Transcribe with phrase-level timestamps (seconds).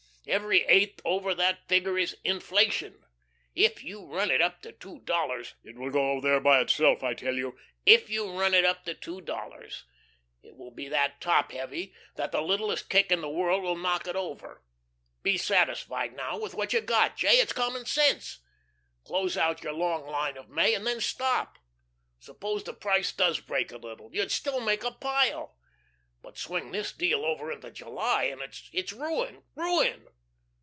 [0.27, 3.03] Every eighth over that figure is inflation.
[3.55, 7.15] If you run it up to two dollars" "It will go there of itself, I
[7.15, 7.57] tell you.""
[7.95, 9.83] if you run it up to two dollars,
[10.43, 14.05] it will be that top heavy, that the littlest kick in the world will knock
[14.07, 14.61] it over.
[15.23, 17.17] Be satisfied now with what you got.
[17.17, 18.41] J., it's common sense.
[19.03, 21.57] Close out your long line of May, and then stop.
[22.19, 25.57] Suppose the price does break a little, you'd still make your pile.
[26.21, 28.41] But swing this deal over into July, and
[28.71, 30.07] it's ruin, ruin.